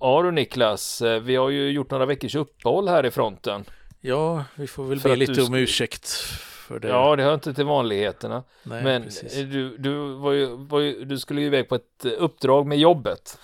[0.00, 3.64] Ja du Niklas, eh, vi har ju gjort några veckors uppehåll här i fronten.
[4.00, 6.08] Ja, vi får väl be lite du om ursäkt
[6.40, 6.88] för det.
[6.88, 8.42] Ja, det hör inte till vanligheterna.
[8.62, 9.36] Nej, Men precis.
[9.38, 12.66] eh, du, du, var ju, var ju, du skulle ju iväg på ett eh, uppdrag
[12.66, 13.38] med jobbet.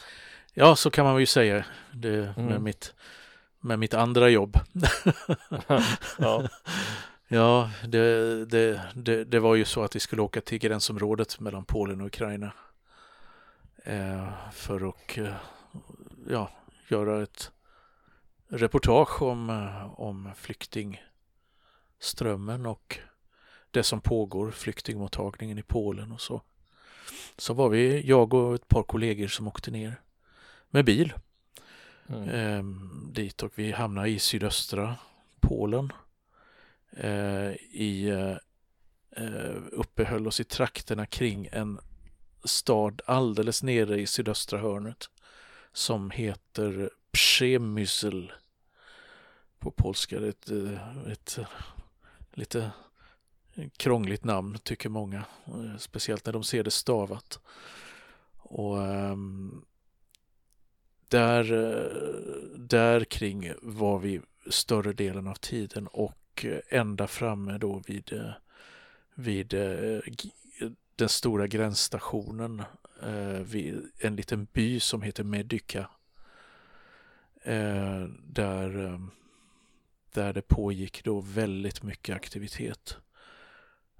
[0.54, 2.62] Ja, så kan man ju säga det med, Mm.
[2.64, 2.94] mitt,
[3.60, 4.56] med mitt andra jobb.
[6.18, 6.42] Ja.
[7.28, 11.64] Ja, det, det, det, det var ju så att vi skulle åka till gränsområdet mellan
[11.64, 12.52] Polen och Ukraina.
[13.84, 15.18] Eh, för att
[16.30, 16.50] ja,
[16.88, 17.52] göra ett
[18.48, 22.98] reportage om, eh, om flyktingströmmen och
[23.70, 26.42] det som pågår, flyktingmottagningen i Polen och så.
[27.36, 30.00] Så var vi, jag och ett par kollegor som åkte ner
[30.70, 31.14] med bil
[32.08, 32.28] Mm.
[32.28, 34.96] ehm, dit och vi hamnade i sydöstra
[35.40, 35.92] Polen.
[36.90, 38.36] Eh, i, eh,
[39.24, 41.78] eh, uppehöll oss i trakterna kring en
[42.44, 45.10] stad alldeles nere i sydöstra hörnet
[45.76, 48.32] som heter Przemysl
[49.58, 50.20] på polska.
[50.20, 51.46] Det är Ett, eh, ett eh,
[52.32, 52.70] lite
[53.76, 57.40] krångligt namn tycker många, eh, speciellt när de ser det stavat.
[58.36, 59.64] Och ehm,
[61.08, 61.44] där,
[62.56, 68.34] där kring var vi större delen av tiden och ända framme då vid,
[69.14, 69.54] vid
[70.96, 72.62] den stora gränsstationen
[73.02, 75.90] eh, vid en liten by som heter Medyka.
[77.42, 79.00] Eh, Där, eh,
[80.12, 82.96] där det pågick då väldigt mycket aktivitet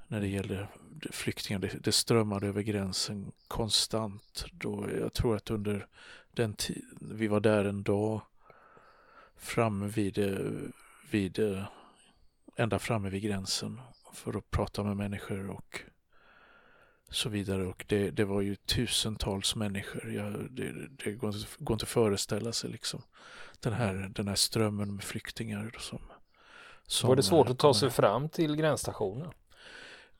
[0.08, 0.69] när det gäller
[1.11, 1.58] flyktingar.
[1.58, 4.45] Det, det strömmade över gränsen konstant.
[4.52, 5.86] Då, jag tror att under
[6.35, 8.20] den tid, vi var där en dag
[9.36, 10.52] framme vid, eh,
[11.11, 11.64] vid eh,
[12.56, 13.80] ända framme vid gränsen
[14.12, 15.80] för att prata med människor och
[17.11, 17.67] så vidare.
[17.67, 20.12] Och det, det var ju tusentals människor.
[20.12, 20.72] Jag, det
[21.05, 23.02] det går, inte, går inte att föreställa sig liksom
[23.61, 25.98] den här, den här strömmen med flyktingar som,
[26.86, 29.30] som Var det svårt eh, att ta sig fram till gränsstationen?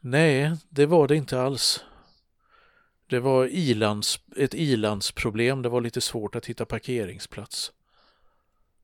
[0.01, 1.85] Nej, det var det inte alls.
[3.07, 5.63] Det var ilands, ett ilandsproblem.
[5.63, 7.73] Det var lite svårt att hitta parkeringsplats.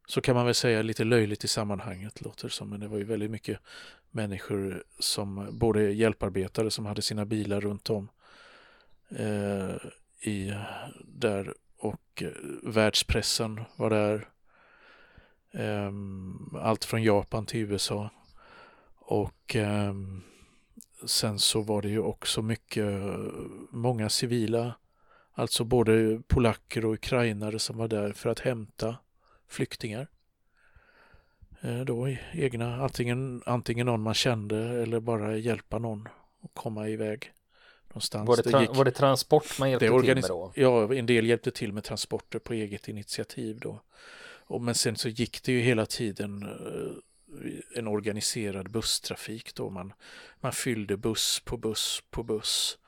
[0.07, 2.71] Så kan man väl säga lite löjligt i sammanhanget låter det som.
[2.71, 3.59] Men det var ju väldigt mycket
[4.11, 8.09] människor som, både hjälparbetare som hade sina bilar runt om
[9.11, 9.77] eh,
[10.21, 10.55] i,
[11.05, 12.31] där och eh,
[12.63, 14.29] världspressen var där.
[15.51, 15.93] Eh,
[16.63, 18.11] allt från Japan till USA.
[18.97, 19.95] Och eh,
[21.07, 23.03] sen så var det ju också mycket,
[23.71, 24.75] många civila,
[25.33, 28.97] alltså både polacker och ukrainare som var där för att hämta
[29.53, 30.07] flyktingar.
[31.61, 36.09] Eh, Då egna, antingen, antingen någon man kände eller bara hjälpa någon
[36.43, 37.33] att komma iväg
[37.89, 38.29] någonstans.
[38.29, 40.53] Var det, tra- gick- var det transport man hjälpte det till med då?
[40.55, 43.81] Ja, en del hjälpte till med transporter på eget initiativ då.
[44.45, 49.71] Och, men sen så gick det ju hela tiden eh, en organiserad busstrafik då.
[49.71, 49.93] Man,
[50.41, 52.79] man fyllde buss på buss på buss.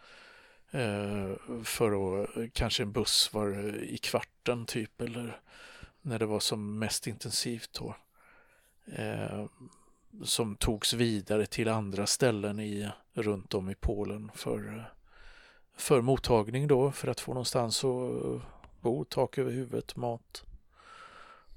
[0.70, 1.30] Eh,
[1.64, 5.40] för att kanske en buss var i kvarten typ eller
[6.04, 7.96] när det var som mest intensivt då.
[8.86, 9.44] Eh,
[10.24, 14.92] som togs vidare till andra ställen i, runt om i Polen för,
[15.76, 18.42] för mottagning då för att få någonstans att
[18.80, 20.44] bo, tak över huvudet, mat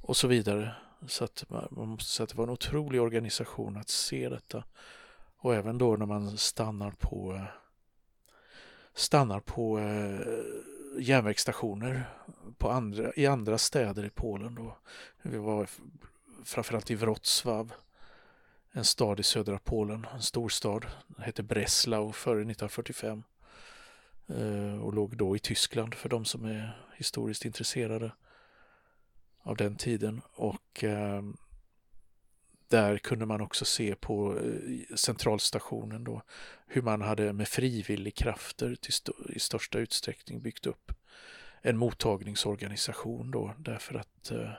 [0.02, 0.76] och så vidare.
[1.08, 4.64] Så att man måste säga att det var en otrolig organisation att se detta.
[5.38, 7.42] Och även då när man stannar på
[8.94, 10.20] stannar på eh,
[11.00, 12.10] järnvägsstationer
[12.58, 14.56] på andra, i andra städer i Polen.
[14.56, 14.78] Då.
[15.22, 15.68] Vi var
[16.44, 17.74] framförallt i Wrocław,
[18.72, 20.86] en stad i södra Polen, en stor stad.
[21.08, 23.24] Den hette Breslau före 1945
[24.28, 28.12] eh, och låg då i Tyskland för de som är historiskt intresserade
[29.42, 30.22] av den tiden.
[30.34, 31.22] Och eh,
[32.68, 36.22] där kunde man också se på eh, centralstationen då
[36.68, 40.92] hur man hade med frivillig krafter till st- i största utsträckning byggt upp
[41.62, 44.54] en mottagningsorganisation då därför att eh,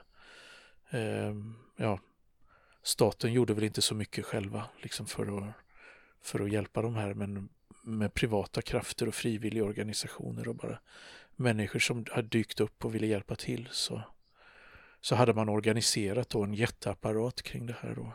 [1.00, 1.34] eh,
[1.76, 2.00] ja,
[2.82, 5.54] staten gjorde väl inte så mycket själva liksom för att,
[6.22, 7.48] för att hjälpa de här men
[7.82, 10.78] med privata krafter och frivilliga organisationer och bara
[11.36, 14.02] människor som hade dykt upp och ville hjälpa till så,
[15.00, 18.12] så hade man organiserat då en jätteapparat kring det här då.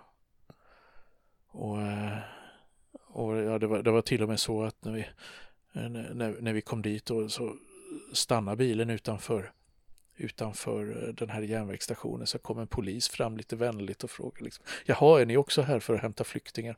[1.47, 2.17] Och, eh,
[3.07, 5.01] och ja, det, var, det var till och med så att när vi,
[5.73, 7.55] eh, när, när vi kom dit då, så
[8.13, 9.51] stannade bilen utanför
[10.17, 14.65] utanför eh, den här järnvägsstationen så kom en polis fram lite vänligt och frågade liksom,
[14.85, 16.77] Jaha, är ni också här för att hämta flyktingar?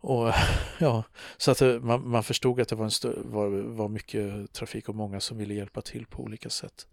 [0.00, 0.32] Och
[0.78, 1.04] ja,
[1.36, 4.94] så att man, man förstod att det var, en stö- var, var mycket trafik och
[4.94, 6.86] många som ville hjälpa till på olika sätt.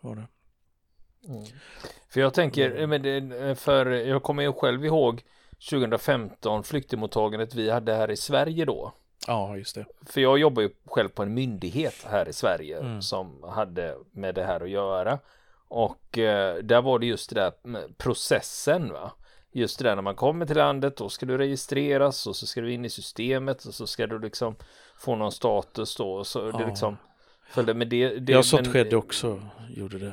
[0.00, 0.26] Var det.
[1.28, 1.44] Mm.
[2.08, 5.22] För jag tänker, men för jag kommer ju själv ihåg
[5.70, 8.92] 2015 flyktingmottagandet vi hade här i Sverige då.
[9.26, 9.86] Ja, just det.
[10.06, 13.02] För jag jobbar ju själv på en myndighet här i Sverige mm.
[13.02, 15.18] som hade med det här att göra.
[15.68, 17.52] Och eh, där var det just det där
[17.98, 19.12] processen va.
[19.52, 22.60] Just det där när man kommer till landet då ska du registreras och så ska
[22.60, 24.56] du in i systemet och så ska du liksom
[24.96, 26.24] få någon status då.
[26.24, 26.58] Så ja.
[26.58, 26.96] det liksom
[27.48, 28.18] följde med det.
[28.18, 30.12] det ja, sånt men, skedde också, gjorde det.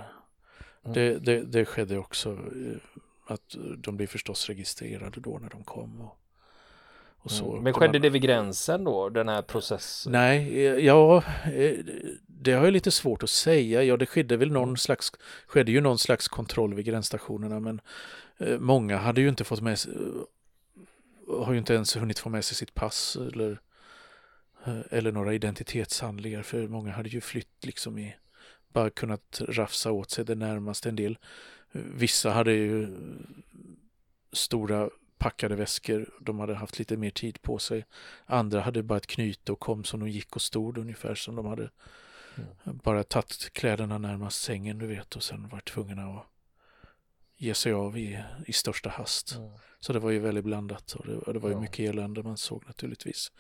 [0.85, 0.93] Mm.
[0.93, 1.43] Det, det.
[1.43, 6.01] Det skedde också eh, att de blir förstås registrerade då när de kom.
[6.01, 6.19] Och,
[7.17, 7.51] och så.
[7.51, 7.63] Mm.
[7.63, 8.01] Men skedde man...
[8.01, 10.11] det vid gränsen då, den här processen?
[10.11, 11.23] Nej, eh, ja,
[11.53, 11.77] eh,
[12.27, 13.83] det har jag lite svårt att säga.
[13.83, 15.11] Ja, det skedde väl någon slags,
[15.47, 17.81] skedde ju någon slags kontroll vid gränsstationerna, men
[18.59, 19.93] många hade ju inte fått med sig,
[21.27, 23.61] har ju inte ens hunnit få med sig sitt pass eller,
[24.89, 28.15] eller några identitetshandlingar, för många hade ju flytt liksom i,
[28.74, 31.18] bara kunnat rafsa åt sig det närmaste en del.
[31.71, 32.88] Vissa hade ju
[34.31, 36.10] stora packade väskor.
[36.19, 37.86] De hade haft lite mer tid på sig.
[38.25, 41.45] Andra hade bara ett knyte och kom som de gick och stod ungefär som de
[41.45, 41.69] hade
[42.36, 42.77] mm.
[42.83, 46.25] bara tagit kläderna närmast sängen du vet och sen varit tvungna att
[47.39, 49.36] ge sig av i, i största hast.
[49.36, 49.50] Mm.
[49.80, 51.62] Så det var ju väldigt blandat och det, det var ju ja.
[51.62, 53.31] mycket elände man såg naturligtvis.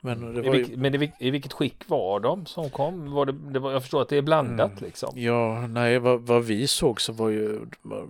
[0.00, 0.34] Men, mm.
[0.34, 0.76] det var ju...
[0.76, 3.10] men i, i vilket skick var de som kom?
[3.10, 4.84] Var det, det var, jag förstår att det är blandat mm.
[4.84, 5.12] liksom.
[5.20, 7.60] Ja, nej, vad, vad, vi såg så var ju,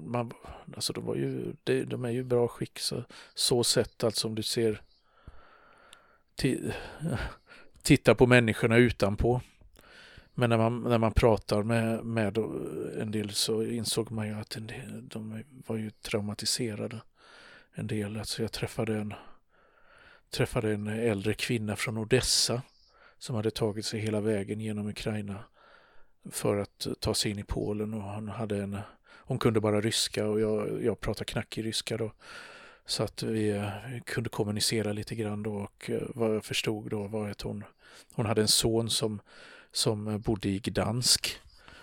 [0.07, 0.33] man,
[0.75, 3.05] alltså de var ju, det, de är ju bra skick så,
[3.35, 4.83] så sett alltså om du ser,
[7.83, 9.41] titta på människorna utanpå
[10.39, 12.39] men när man, när man pratar med, med
[13.01, 17.01] en del så insåg man ju att en del, de var ju traumatiserade.
[17.75, 19.15] En del, alltså jag träffade en,
[20.31, 22.63] träffade en äldre kvinna från Odessa
[23.19, 25.45] som hade tagit sig hela vägen genom Ukraina
[26.31, 28.79] för att ta sig in i Polen och hon hade en
[29.27, 32.13] hon kunde bara ryska och jag, jag pratade knackig ryska då.
[32.87, 33.71] Så att vi,
[34.05, 37.65] kunde kommunicera lite grann då och eh, vad jag förstod då var att hon,
[38.15, 39.21] hon hade en son som
[39.77, 41.41] som eh, bodde i Gdansk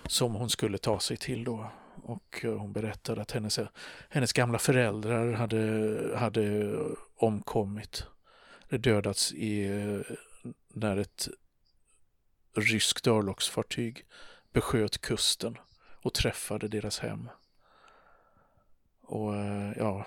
[0.08, 1.72] som hon skulle ta sig till då.
[2.04, 3.68] Och eh, hon berättade att hennes, eh,
[4.10, 6.76] hennes gamla föräldrar hade, hade
[7.16, 8.04] omkommit,
[8.70, 9.70] dödats i,
[10.68, 11.28] när ett
[12.56, 14.06] ryskt örlogsfartyg
[14.54, 15.58] besköt kusten
[16.02, 17.30] och träffade deras hem.
[19.02, 19.34] Och
[19.78, 20.06] ja,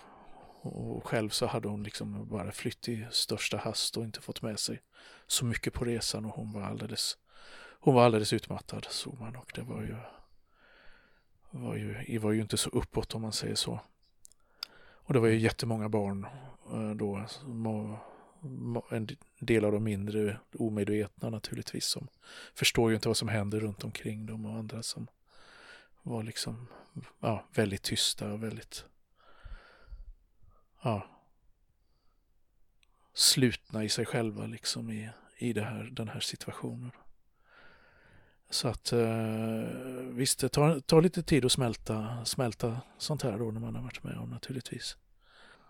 [0.63, 4.59] och själv så hade hon liksom bara flytt i största hast och inte fått med
[4.59, 4.83] sig
[5.27, 7.19] så mycket på resan och hon var alldeles
[7.87, 9.97] hon var alldeles utmattad såg man och det var ju,
[11.51, 13.81] var ju, var ju inte så uppåt om man säger så.
[14.79, 16.27] Och det var ju jättemånga barn
[16.73, 17.27] eh, då,
[18.91, 22.09] en del av de mindre omedvetna naturligtvis som
[22.55, 25.07] förstår ju inte vad som händer runt omkring dem och andra som
[26.03, 26.69] var liksom
[27.21, 28.85] ja, väldigt tysta och väldigt
[30.83, 31.07] ja,
[33.15, 36.93] slutna i sig själva liksom i, i det här, den här situationen.
[38.51, 38.99] Så att eh,
[40.03, 43.83] visst, det tar, tar, lite tid att smälta, smälta sånt här då när man har
[43.83, 44.97] varit med om naturligtvis.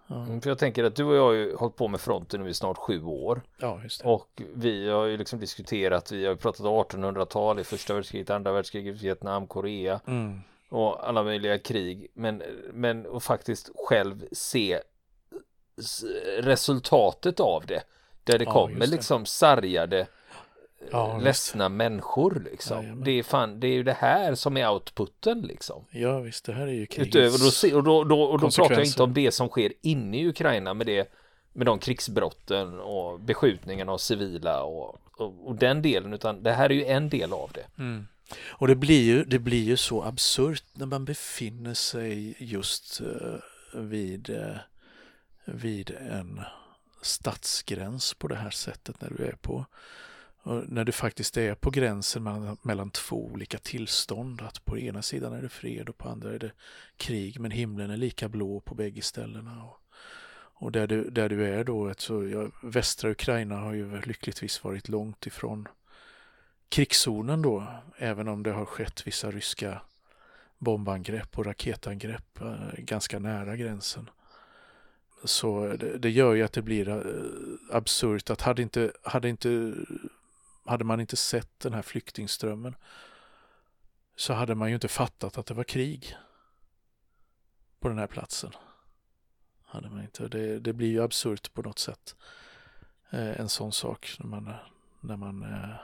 [0.06, 0.22] Ja.
[0.22, 2.50] Mm, för jag tänker att du och jag har ju hållit på med fronten nu
[2.50, 3.42] i snart sju år.
[3.58, 4.08] Ja, just det.
[4.08, 8.52] Och vi har ju liksom diskuterat, vi har ju pratat 1800-tal i första världskriget, andra
[8.52, 10.40] världskriget, Vietnam, Korea mm.
[10.68, 12.08] och alla möjliga krig.
[12.14, 12.42] Men,
[12.72, 14.80] men och faktiskt själv se
[16.38, 17.82] resultatet av det.
[18.24, 20.06] Där det ja, kommer liksom sargade
[20.90, 21.76] ja, ledsna visst.
[21.76, 22.86] människor liksom.
[22.86, 25.84] Ja, det är fan, det är ju det här som är outputen liksom.
[25.90, 28.74] Ja visst, det här är ju krigets Utöver, och då, och då, och då pratar
[28.74, 31.12] jag inte om det som sker inne i Ukraina med det
[31.52, 36.70] med de krigsbrotten och beskjutningarna av civila och, och, och, den delen utan det här
[36.70, 37.82] är ju en del av det.
[37.82, 38.06] Mm.
[38.48, 43.80] Och det blir, ju, det blir ju så absurt när man befinner sig just uh,
[43.82, 44.56] vid, uh,
[45.44, 46.40] vid en
[47.02, 49.66] stadsgräns på det här sättet när du är på
[50.46, 55.32] när du faktiskt är på gränsen mellan, mellan två olika tillstånd, att på ena sidan
[55.32, 56.52] är det fred och på andra är det
[56.96, 59.64] krig, men himlen är lika blå på bägge ställena.
[59.64, 59.80] Och,
[60.58, 64.88] och där, du, där du är då, alltså, ja, västra Ukraina har ju lyckligtvis varit
[64.88, 65.68] långt ifrån
[66.68, 69.80] krigszonen då, även om det har skett vissa ryska
[70.58, 74.10] bombangrepp och raketangrepp eh, ganska nära gränsen.
[75.24, 79.72] Så det, det, gör ju att det blir eh, absurt att hade inte, hade inte
[80.66, 82.74] hade man inte sett den här flyktingströmmen
[84.16, 86.16] så hade man ju inte fattat att det var krig
[87.80, 88.52] på den här platsen.
[89.64, 90.28] Hade man inte.
[90.28, 92.16] Det, det blir ju absurt på något sätt.
[93.10, 94.52] Eh, en sån sak när man,
[95.00, 95.76] när man eh,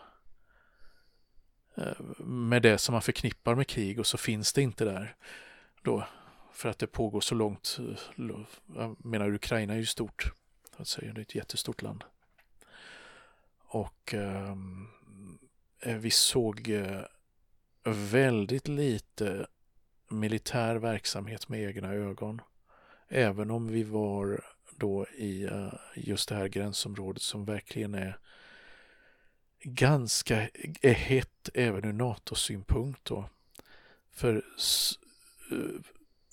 [1.77, 5.17] eh med det som man förknippar med krig och så finns det inte där.
[5.83, 6.07] då
[6.53, 7.79] för att det pågår så långt.
[7.81, 10.33] Eh, jag menar Ukraina är ju stort,
[10.77, 11.13] att säga.
[11.13, 12.05] det är ett jättestort land.
[13.75, 14.89] Och ehm,
[15.81, 17.05] eh, vi såg eh,
[17.85, 19.47] väldigt lite
[20.09, 22.41] militär verksamhet med egna ögon.
[23.09, 24.45] Även om vi var
[24.77, 28.19] då i eh, just det här gränsområdet som verkligen är
[29.63, 30.49] ganska
[30.83, 33.05] är hett även ur NATO-synpunkt.
[33.05, 33.29] Då.
[34.11, 34.35] För,
[35.51, 35.81] eh,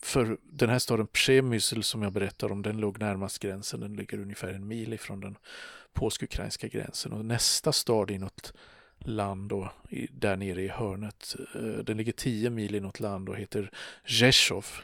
[0.01, 3.79] för den här staden Przemysl som jag berättar om, den låg närmast gränsen.
[3.79, 5.37] Den ligger ungefär en mil ifrån den
[5.99, 7.13] polsk-ukrainska gränsen.
[7.13, 8.53] Och nästa stad i något
[8.99, 9.71] land då,
[10.11, 13.71] där nere i hörnet, eh, den ligger tio mil i något land och heter
[14.03, 14.81] Rzeszów.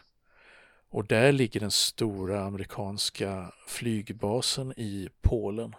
[0.90, 5.76] Och där ligger den stora amerikanska flygbasen i Polen.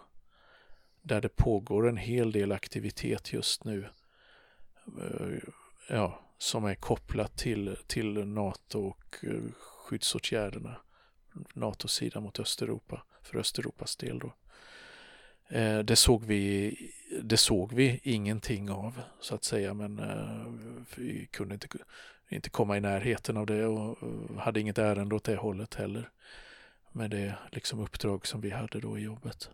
[1.03, 3.89] Där det pågår en hel del aktivitet just nu.
[4.87, 5.39] Eh,
[5.89, 10.77] ja, som är kopplat till, till NATO och eh, skyddsåtgärderna.
[11.55, 14.33] NATO-sidan mot Östeuropa, för Östeuropas del då.
[15.49, 16.77] Eh, det såg vi,
[17.23, 20.47] det såg vi ingenting av så att säga men eh,
[20.97, 21.69] vi kunde inte
[22.29, 23.99] inte komma i närheten av det och
[24.39, 26.11] hade inget ärende åt det hållet heller.
[26.93, 29.51] Med det liksom uppdrag som vi hade då i jobbet.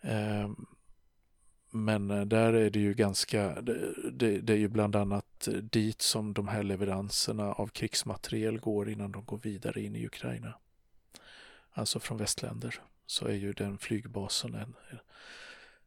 [0.00, 0.66] Ehm,
[1.70, 6.34] men eh, där är det ju ganska, det, det, är ju bland annat dit som
[6.34, 10.54] de här leveranserna av krigsmateriel går innan de går vidare in i Ukraina.
[11.72, 12.80] Alltså från västländer
[13.10, 14.76] så är ju den flygbasen en,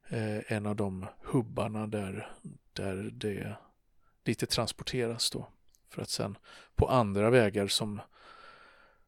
[0.09, 2.31] eh, en av de hubbarna där,
[2.73, 3.55] där det,
[4.23, 5.49] dit det transporteras då.
[5.89, 6.37] För att sen
[6.75, 8.01] på andra vägar som,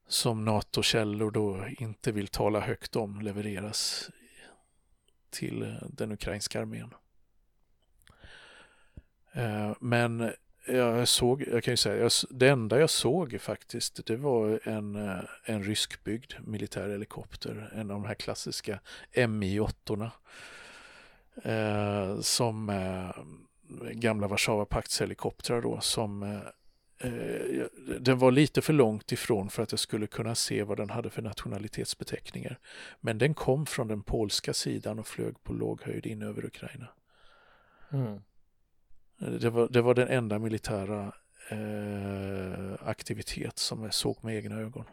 [0.08, 4.10] som NATO-källor då inte vill tala högt om levereras
[5.30, 6.94] till den ukrainska armén.
[9.32, 10.34] Eh, men
[10.68, 15.20] jag såg, jag kan ju säga, det enda jag såg faktiskt, det var en, eh,
[15.44, 18.80] en ryskbyggd militär helikopter, en av de här klassiska
[19.14, 20.10] Mi-8
[21.44, 23.24] eh, som eh,
[23.92, 26.42] gamla Warszawapaktshelikoptrar då som
[26.98, 27.66] Eh, eh
[28.00, 31.10] den var lite för långt ifrån för att jag skulle kunna se vad den hade
[31.10, 32.60] för nationalitetsbeteckningar.
[33.02, 36.88] Men den kom från den polska sidan och flög på låg höjd in över Ukraina.
[37.90, 38.22] Mm.
[39.18, 41.14] Det, var, det var den enda militära
[41.50, 44.86] eh, aktivitet som jag såg med egna ögon.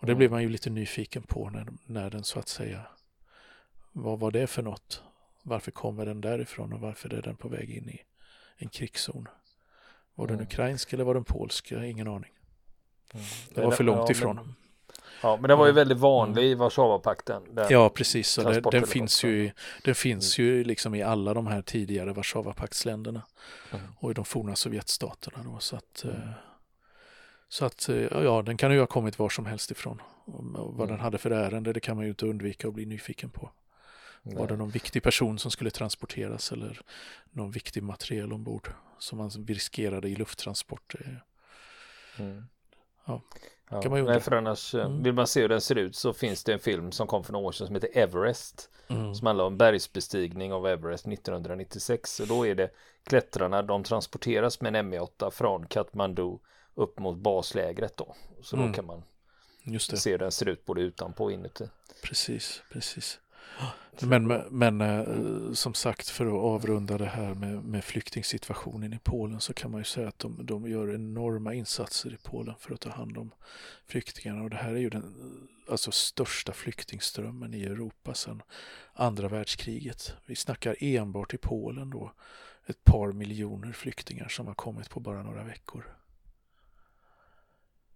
[0.00, 0.18] Och det mm.
[0.18, 2.86] blev man ju lite nyfiken på när, när den så att säga,
[3.92, 5.02] vad var det för något?
[5.42, 8.00] Varför kommer den därifrån och varför är den på väg in i
[8.56, 9.28] en krigszon?
[10.14, 10.46] Var den mm.
[10.46, 11.72] ukrainsk eller var den polsk?
[11.72, 12.32] Jag har ingen aning.
[13.14, 13.26] Mm.
[13.54, 14.54] Det var för långt ifrån.
[15.22, 17.42] Ja, men den var ju väldigt vanlig i Warszawapakten.
[17.68, 18.28] Ja, precis.
[18.28, 19.50] Så det, den finns, ju,
[19.84, 20.50] den finns mm.
[20.50, 23.22] ju liksom i alla de här tidigare Warszawapaktsländerna
[23.72, 23.84] mm.
[23.98, 25.42] och i de forna Sovjetstaterna.
[25.44, 26.16] Då, så att, mm.
[26.16, 26.28] Eh,
[27.48, 30.02] så att eh, ja, den kan ju ha kommit var som helst ifrån.
[30.24, 31.00] Och vad den mm.
[31.00, 33.50] hade för ärende, det kan man ju inte undvika att bli nyfiken på.
[34.22, 34.36] Nej.
[34.36, 36.80] Var det någon viktig person som skulle transporteras eller
[37.30, 40.94] någon viktig materiel ombord som man riskerade i lufttransport?
[42.18, 42.44] Mm.
[43.04, 43.22] Ja,
[43.70, 43.82] ja.
[43.82, 45.02] kan man Nej, för annars, eh, mm.
[45.02, 47.32] vill man se hur den ser ut så finns det en film som kom för
[47.32, 48.70] några år sedan som heter Everest.
[48.88, 49.14] Mm.
[49.14, 52.20] Som handlar om bergsbestigning av Everest 1996.
[52.20, 52.70] Och då är det
[53.04, 56.38] klättrarna, de transporteras med en M8 från Kathmandu
[56.74, 58.14] upp mot baslägret då.
[58.42, 58.74] Så då mm.
[58.74, 59.02] kan man
[59.78, 61.68] se hur den ser ut både utanpå och inuti.
[62.02, 63.18] Precis, precis.
[64.02, 69.40] Men, men eh, som sagt, för att avrunda det här med, med flyktingsituationen i Polen
[69.40, 72.80] så kan man ju säga att de, de gör enorma insatser i Polen för att
[72.80, 73.30] ta hand om
[73.86, 74.42] flyktingarna.
[74.42, 75.14] Och det här är ju den
[75.70, 78.42] alltså, största flyktingströmmen i Europa sedan
[78.92, 80.14] andra världskriget.
[80.26, 82.12] Vi snackar enbart i Polen då
[82.66, 85.96] ett par miljoner flyktingar som har kommit på bara några veckor.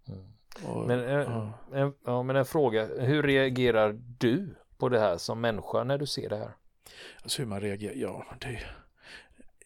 [0.07, 0.33] Mm.
[0.63, 1.53] Och, men, eh, ja.
[1.73, 6.05] En, ja, men en fråga, hur reagerar du på det här som människa när du
[6.05, 6.51] ser det här?
[7.21, 8.59] Alltså hur man reagerar, ja det,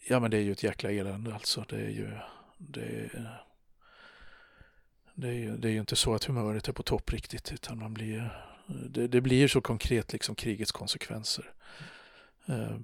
[0.08, 1.66] ja, men det är ju ett jäkla elände alltså.
[1.70, 2.12] Det är ju,
[2.58, 3.10] det,
[5.14, 7.80] det är ju, det är ju inte så att humöret är på topp riktigt utan
[7.80, 8.46] man blir,
[8.90, 11.54] det, det blir så konkret liksom krigets konsekvenser.
[12.46, 12.78] Eh,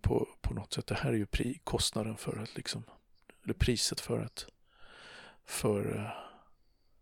[0.00, 0.86] på, på något sätt.
[0.86, 2.84] Det här är ju pri, kostnaden för att liksom,
[3.44, 4.46] eller priset för att,
[5.44, 6.10] för eh,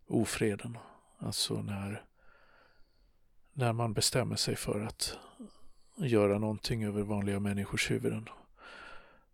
[0.06, 0.78] ofreden.
[1.18, 2.04] Alltså när
[3.52, 5.16] när man bestämmer sig för att
[5.96, 8.28] göra någonting över vanliga människors huvuden.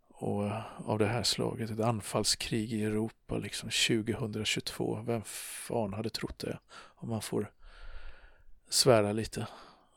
[0.09, 5.03] Och eh, av det här slaget, ett anfallskrig i Europa liksom 2022.
[5.07, 6.59] Vem fan hade trott det?
[6.71, 7.51] Om man får
[8.69, 9.47] svära lite.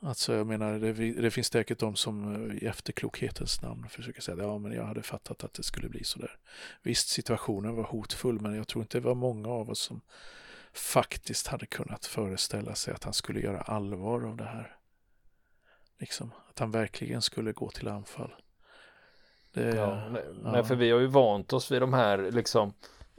[0.03, 4.37] Alltså jag menar, det, det, finns säkert de som eh, i efterklokhetens namn försöker säga
[4.37, 6.37] ja men jag hade fattat att det skulle bli sådär.
[6.81, 10.01] Visst, situationen var hotfull men jag tror inte det var många av oss som
[10.73, 14.75] faktiskt hade kunnat föreställa sig att han skulle göra allvar av det här.
[15.99, 18.33] Liksom, att han verkligen skulle gå till anfall.
[19.53, 20.51] Det, ja, nej, ja.
[20.51, 22.73] nej, för vi har ju vant oss vid de här liksom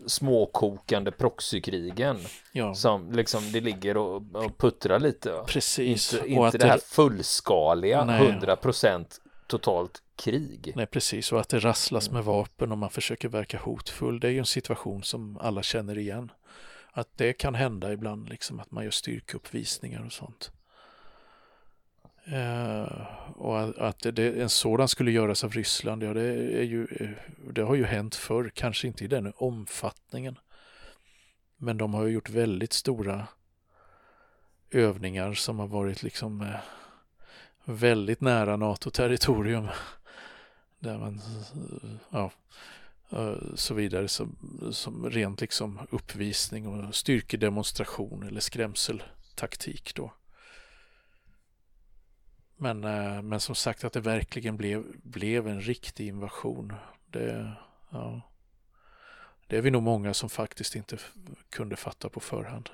[0.06, 2.18] småkokande proxykrigen
[2.52, 2.74] ja.
[2.74, 5.42] som liksom det ligger och, och puttrar lite.
[5.46, 6.14] Precis.
[6.14, 8.20] Inte, inte det här fullskaliga, nej.
[8.20, 9.06] 100%
[9.46, 10.72] totalt krig.
[10.76, 11.32] Nej, precis.
[11.32, 14.20] Och att det rasslas med vapen och man försöker verka hotfull.
[14.20, 16.30] Det är ju en situation som alla känner igen.
[16.92, 20.52] Att det kan hända ibland, liksom att man gör styrkeuppvisningar och sånt.
[22.28, 26.22] Uh, och att det, en sådan skulle göras av Ryssland, ja det,
[26.58, 27.10] är ju, eh,
[27.52, 30.38] det har ju hänt förr, kanske inte i den omfattningen.
[31.56, 33.26] Men de har ju gjort väldigt stora
[34.70, 36.56] övningar som har varit liksom uh,
[37.64, 39.68] väldigt nära NATO-territorium.
[40.78, 41.20] Där man,
[42.10, 42.30] ja,
[43.12, 44.36] Eh, så vidare som,
[44.72, 50.12] som rent liksom uppvisning och styrkedemonstration eller skrämseltaktik då.
[52.56, 56.72] Men, eh, men som sagt att det verkligen blev, blev en riktig invasion.
[57.06, 57.52] Det,
[57.90, 58.20] ja,
[59.46, 60.98] det är vi nog många som faktiskt inte
[61.50, 62.70] kunde fatta på förhand.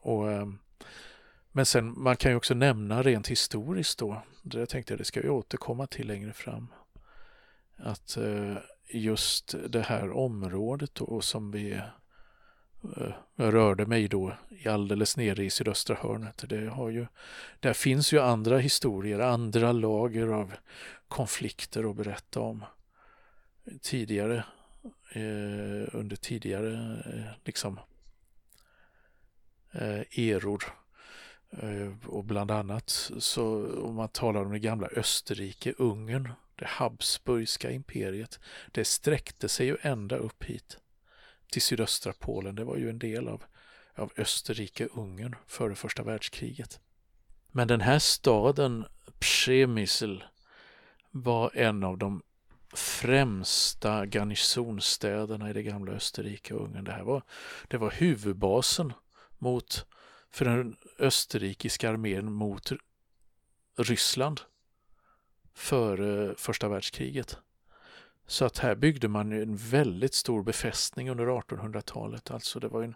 [0.00, 0.46] Och, eh,
[1.52, 5.20] men sen, man kan ju också nämna rent historiskt då, det tänkte jag det ska
[5.20, 6.68] vi återkomma till längre fram,
[7.76, 8.56] att eh,
[8.88, 14.32] just det här området då, som vi eh, rörde mig då
[14.66, 16.44] alldeles nere i sydöstra hörnet.
[16.48, 17.06] Det har ju,
[17.60, 20.52] där finns ju andra historier, andra lager av
[21.08, 22.64] konflikter att berätta om
[23.82, 24.44] tidigare,
[25.12, 26.72] eh, under tidigare
[27.06, 27.80] eh, liksom
[29.72, 30.64] eh, eror.
[31.50, 37.70] Eh, och bland annat så om man talar om det gamla Österrike, Ungern, det Habsburgska
[37.70, 38.40] imperiet,
[38.72, 40.78] det sträckte sig ju ända upp hit
[41.52, 42.54] till sydöstra Polen.
[42.54, 43.44] Det var ju en del av,
[43.94, 46.80] av Österrike-Ungern före första världskriget.
[47.50, 48.84] Men den här staden,
[49.18, 50.22] Przemysl,
[51.10, 52.22] var en av de
[52.74, 56.84] främsta garnisonsstäderna i det gamla Österrike och Ungern.
[56.84, 57.22] Det här var,
[57.68, 58.92] det var huvudbasen
[59.38, 59.86] mot,
[60.30, 62.72] för den österrikiska armén mot
[63.76, 64.40] Ryssland
[65.54, 67.36] före första världskriget.
[68.26, 72.30] Så att här byggde man en väldigt stor befästning under 1800-talet.
[72.30, 72.94] Alltså det var en,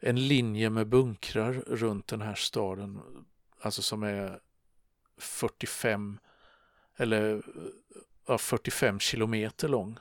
[0.00, 3.00] en linje med bunkrar runt den här staden,
[3.60, 4.40] alltså som är
[5.18, 6.18] 45
[6.96, 7.42] eller
[8.26, 9.98] ja, 45 kilometer lång.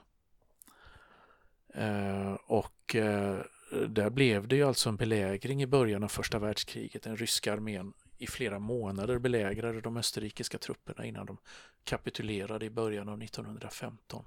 [1.73, 3.39] Eh, och eh,
[3.87, 7.03] där blev det ju alltså en belägring i början av första världskriget.
[7.03, 11.38] Den ryska armén i flera månader belägrade de österrikiska trupperna innan de
[11.84, 14.25] kapitulerade i början av 1915.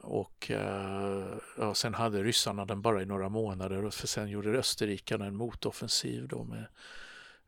[0.00, 4.58] Och eh, ja, sen hade ryssarna den bara i några månader och för sen gjorde
[4.58, 6.66] österrikarna en motoffensiv då med,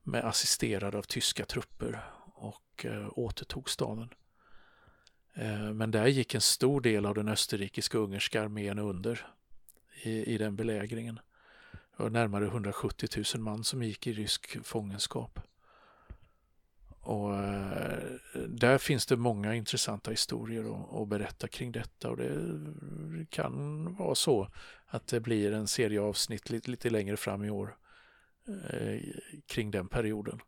[0.03, 4.09] med assisterade av tyska trupper och eh, återtog staden.
[5.35, 9.27] Eh, men där gick en stor del av den österrikiska ungerska armén under
[10.03, 11.21] i, i den belägringen.
[11.99, 15.41] Var närmare 170 000 man som gick i rysk fångenskap.
[17.01, 17.99] Och eh,
[18.49, 24.51] där finns det många intressanta historier att berätta kring detta och det kan vara så
[24.87, 27.77] att det blir en serie avsnitt lite, lite längre fram i år
[28.71, 29.01] eh,
[29.47, 30.41] kring den perioden.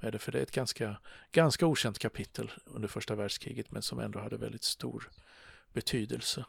[0.00, 0.96] Är det för det är ett ganska,
[1.32, 5.10] ganska okänt kapitel under första världskriget men som ändå hade väldigt stor
[5.72, 6.44] betydelse.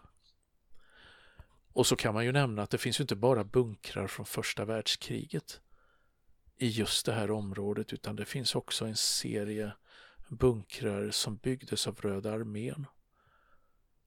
[1.74, 4.66] Och så kan man ju nämna att det finns ju inte bara bunkrar från första
[4.66, 5.62] världskriget
[6.58, 9.72] i just det här området utan det finns också en serie
[10.30, 12.86] bunkrar som byggdes av Röda armén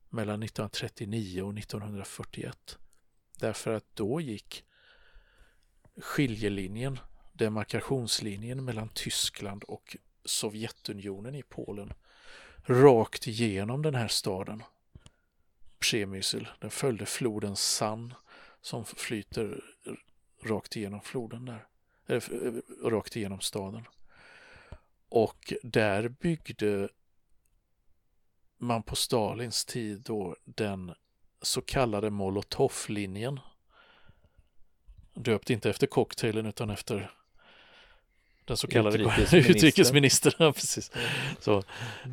[0.09, 2.79] mellan 1939 och 1941.
[3.39, 4.65] Därför att då gick
[5.97, 6.99] skiljelinjen,
[7.33, 11.93] demarkationslinjen mellan Tyskland och Sovjetunionen i Polen
[12.65, 14.63] rakt igenom den här staden.
[15.83, 18.15] Przemysl, den följde floden San
[18.61, 19.65] som flyter
[20.43, 21.67] rakt igenom floden där.
[22.07, 23.85] Eh, eh, rakt igenom staden.
[25.09, 26.89] Och där byggde
[28.59, 30.95] man på Stalins tid då den
[31.43, 33.41] så kallade Molotov-linjen.
[35.15, 37.11] Döpt inte efter cocktailen utan efter
[38.45, 39.51] den så kallade utrikesministern.
[39.57, 40.53] utrikesministern.
[40.53, 40.91] precis.
[41.41, 41.63] Så,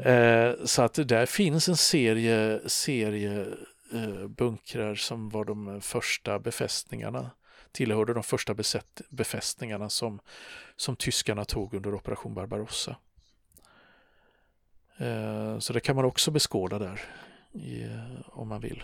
[0.04, 3.46] eh, så att där finns en serie, serie
[3.94, 7.32] eh, bunkrar som var de första befästningarna
[7.72, 10.20] tillhörde de första besätt, befästningarna som,
[10.76, 12.96] som tyskarna tog under operation Barbarossa.
[14.98, 17.02] Eh, så det kan man också beskåda där
[17.54, 17.88] i,
[18.26, 18.84] om man vill.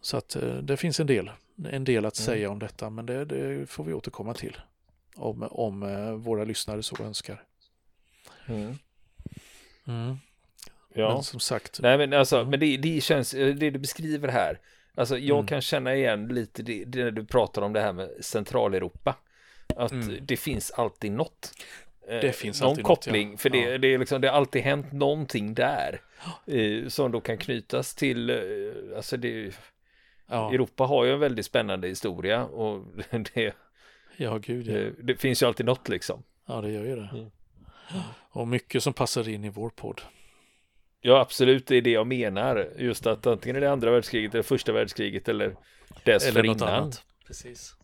[0.00, 1.30] Så att eh, det finns en del,
[1.68, 2.26] en del att mm.
[2.26, 4.56] säga om detta men det, det, får vi återkomma till
[5.16, 7.42] om, om eh, våra lyssnare så önskar.
[8.46, 8.78] Mm.
[9.86, 10.16] Mm.
[10.94, 11.14] Ja.
[11.14, 11.80] Men som sagt.
[11.82, 14.60] Nej men alltså, men det, det känns, det du beskriver här.
[14.94, 15.46] Alltså jag mm.
[15.46, 19.16] kan känna igen lite det, det när du pratar om det här med Centraleuropa.
[19.76, 20.18] Att mm.
[20.22, 21.52] det finns alltid något.
[22.08, 23.38] Eh, det finns någon alltid koppling, något, ja.
[23.42, 23.78] för det, ja.
[23.78, 26.00] det, är liksom, det har alltid hänt någonting där.
[26.46, 29.52] Eh, som då kan knytas till, eh, alltså det,
[30.26, 30.52] ja.
[30.52, 32.84] Europa har ju en väldigt spännande historia och
[33.34, 33.54] det,
[34.16, 34.72] ja, gud, ja.
[34.72, 36.22] det, det finns ju alltid något liksom.
[36.46, 37.10] Ja, det gör ju det.
[37.12, 37.30] Mm.
[38.30, 40.00] Och mycket som passar in i vår podd.
[41.00, 42.72] Ja, absolut, det är det jag menar.
[42.78, 45.56] Just att antingen är det andra världskriget eller första världskriget eller
[46.04, 46.38] dessförinnan.
[46.38, 47.04] Eller något annat.
[47.26, 47.76] Precis.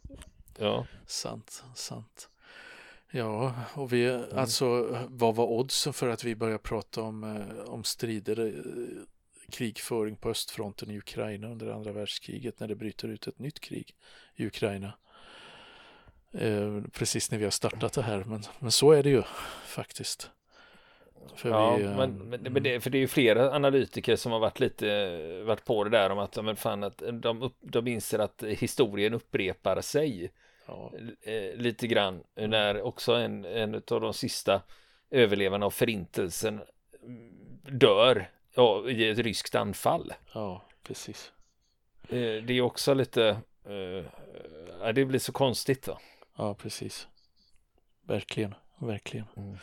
[0.59, 0.87] Ja.
[1.07, 2.29] Sant, sant.
[3.11, 4.25] Ja, och vi, mm.
[4.35, 9.05] alltså vad var oddsen för att vi började prata om, eh, om strider, eh,
[9.51, 13.95] krigföring på östfronten i Ukraina under andra världskriget när det bryter ut ett nytt krig
[14.37, 14.93] i Ukraina?
[16.35, 19.23] Eh, precis när vi har startat det här, men, men så är det ju
[19.67, 20.31] faktiskt.
[21.37, 24.39] För ja, vi, men, men, men det, för det är ju flera analytiker som har
[24.39, 28.19] varit lite varit på det där om att, men fan, att de, upp, de inser
[28.19, 30.33] att historien upprepar sig
[30.67, 30.93] ja.
[31.23, 34.63] Eh, lite grann när också en, en av de sista
[35.11, 36.61] överlevarna av förintelsen
[37.63, 40.13] dör ja, i ett ryskt anfall.
[40.35, 41.33] Ja, precis.
[42.09, 43.37] Eh, det är också lite,
[44.95, 45.99] det blir så konstigt då.
[46.37, 47.09] Ja, precis.
[48.03, 49.27] Verkligen, verkligen.
[49.37, 49.57] Mm.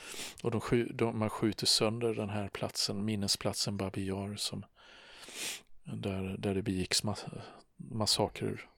[0.43, 4.65] Och de, skj de, man skjuter sönder den här platsen, minnesplatsen Babi Yar som
[5.83, 7.25] där, där det begicks mass
[7.77, 8.69] massakrer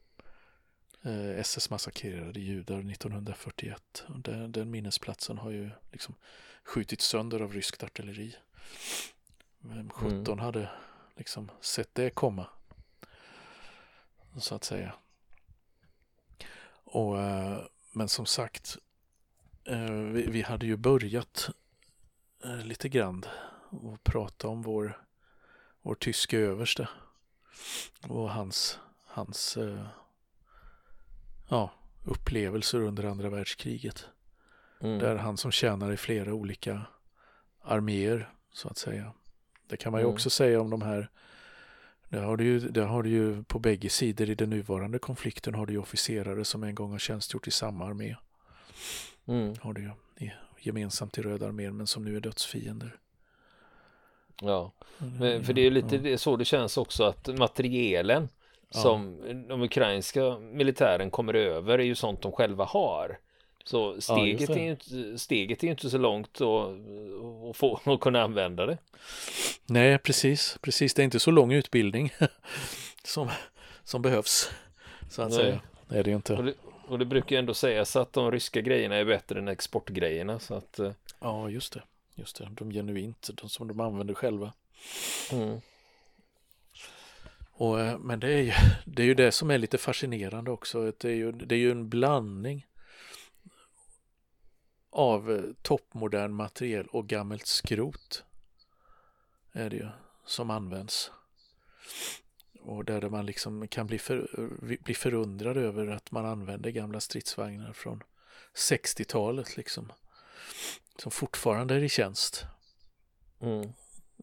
[1.01, 4.04] eh, SS massakrerade judar 1941.
[4.08, 6.15] Och den, den minnesplatsen har ju liksom
[6.63, 8.36] skjutits sönder av ryskt artilleri.
[9.60, 10.39] Vem 17 mm.
[10.39, 10.69] hade
[11.15, 12.47] liksom sett det komma?
[14.38, 14.93] Så att säga.
[16.84, 18.77] Och, eh, men som sagt,
[19.63, 21.49] eh, vi, vi, hade ju börjat
[22.43, 23.25] eh, lite grann
[23.69, 25.06] och prata om vår,
[25.82, 26.89] vår tyske överste
[28.08, 29.86] och hans, hans eh,
[31.49, 31.71] ja,
[32.04, 34.06] upplevelser under andra världskriget.
[34.82, 34.99] Mm.
[34.99, 36.82] Där han som tjänar i flera olika
[37.62, 39.13] arméer så att säga.
[39.67, 40.13] Det kan man ju mm.
[40.13, 41.10] också säga om de här
[42.12, 45.56] det har, du ju, det har du ju på bägge sidor i den nuvarande konflikten
[45.56, 48.15] har du ju officerare som en gång har tjänstgjort i samma armé.
[49.28, 49.56] Mm.
[49.62, 49.91] Har du ju
[50.62, 52.95] gemensamt i Röda armén men som nu är dödsfiender.
[54.41, 56.17] Ja, men för det är lite ja.
[56.17, 58.30] så det känns också att materielen
[58.69, 63.19] som de ukrainska militären kommer över är ju sånt de själva har.
[63.65, 68.21] Så steget, ja, är, ju inte, steget är inte så långt att, få, att kunna
[68.21, 68.78] använda det.
[69.65, 70.58] Nej, precis.
[70.62, 72.13] Precis, det är inte så lång utbildning
[73.04, 73.30] som,
[73.84, 74.52] som behövs.
[75.10, 75.38] Så att Nej.
[75.38, 75.62] säga.
[75.88, 76.34] Det är det inte.
[76.34, 76.54] Och det,
[76.88, 80.39] och det brukar ju ändå sägas att de ryska grejerna är bättre än exportgrejerna.
[80.39, 81.82] Så att, eh, ja, just det.
[82.15, 82.50] Just det.
[82.52, 84.54] De genuint, de som de använder själva.
[85.32, 85.62] Mm.
[87.52, 88.52] Och, eh, men det är, ju,
[88.86, 90.91] det är ju det som är lite fascinerande också.
[90.97, 92.65] Det är ju, det är ju en blandning
[94.91, 98.23] av eh, toppmodern materiel och gammalt skrot
[99.51, 99.88] är det ju
[100.25, 101.12] som används.
[102.62, 104.27] Och där man liksom kan bli, för,
[104.84, 108.04] bli förundrad över att man använder gamla stridsvagnar från
[108.56, 109.91] 60-talet liksom.
[110.97, 112.45] Som fortfarande är i tjänst.
[113.39, 113.73] Mm.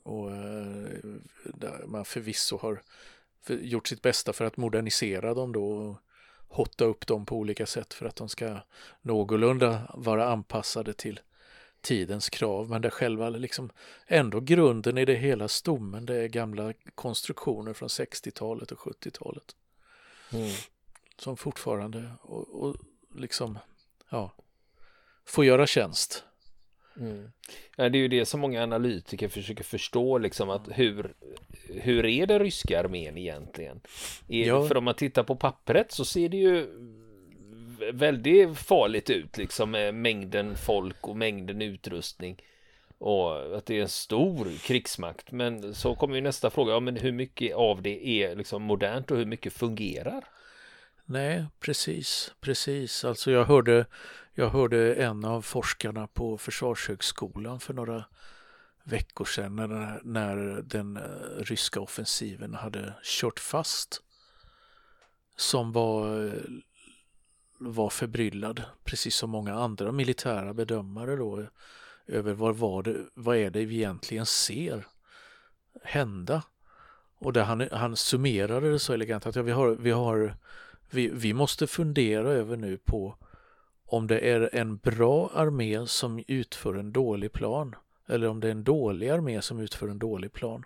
[0.02, 0.98] Och eh,
[1.44, 2.82] där man förvisso har
[3.48, 5.98] gjort sitt bästa för att modernisera dem då
[6.48, 8.56] hotta upp dem på olika sätt för att de ska
[9.02, 11.20] någorlunda vara anpassade till
[11.80, 12.70] tidens krav.
[12.70, 13.70] Men det själva liksom
[14.06, 19.56] ändå grunden i det hela stommen det är gamla konstruktioner från 60-talet och 70-talet.
[20.32, 20.50] Mm.
[21.18, 22.76] Som fortfarande och, och
[23.14, 23.58] liksom
[24.08, 24.32] ja,
[25.24, 26.24] får göra tjänst.
[27.00, 27.30] Mm.
[27.76, 31.14] Ja, det är ju det som många analytiker försöker förstå, liksom att hur,
[31.68, 33.80] hur är det ryska armén egentligen?
[34.28, 34.68] Är, ja.
[34.68, 36.66] För om man tittar på pappret så ser det ju
[37.92, 42.42] väldigt farligt ut, liksom med mängden folk och mängden utrustning
[42.98, 45.32] och att det är en stor krigsmakt.
[45.32, 49.10] Men så kommer ju nästa fråga, ja, men hur mycket av det är liksom modernt
[49.10, 50.24] och hur mycket fungerar?
[51.04, 53.04] Nej, precis, precis.
[53.04, 53.86] Alltså jag hörde,
[54.38, 58.04] jag hörde en av forskarna på Försvarshögskolan för några
[58.84, 61.02] veckor sedan när, när den eh,
[61.38, 64.02] ryska offensiven hade kört fast.
[65.36, 66.32] Som var eh,
[67.58, 71.46] var förbryllad, precis som många andra militära bedömare då,
[72.06, 74.86] över vad, var det, vad är det vi egentligen ser
[75.82, 76.42] hända.
[77.18, 80.36] Och där han, han summerade det så elegant att ja, vi, har, vi, har,
[80.90, 83.16] vi, vi måste fundera över nu på
[83.88, 87.74] om det är en bra armé som utför en dålig plan
[88.08, 90.64] eller om det är en dålig armé som utför en dålig plan.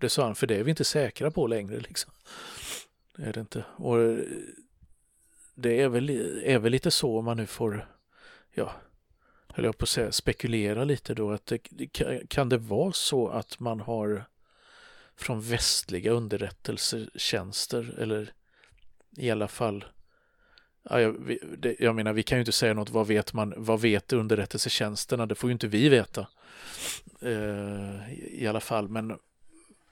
[0.00, 1.80] Det sa han, för det är vi inte säkra på längre.
[1.80, 2.12] Liksom.
[3.16, 3.64] Det är det inte.
[3.76, 4.18] Och eh,
[5.54, 6.10] det är väl,
[6.44, 7.88] är väl lite så om man nu får,
[8.54, 8.72] ja,
[9.48, 11.30] höll jag på att säga, spekulera lite då.
[11.30, 11.86] att det,
[12.28, 14.24] Kan det vara så att man har
[15.16, 18.32] från västliga underrättelsetjänster eller
[19.16, 19.84] i alla fall
[20.90, 23.80] Ja, jag, det, jag menar, vi kan ju inte säga något, vad vet man, vad
[23.80, 25.26] vet underrättelsetjänsterna?
[25.26, 26.26] Det får ju inte vi veta.
[27.20, 29.18] Eh, I alla fall, men